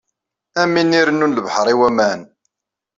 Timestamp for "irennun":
0.99-1.35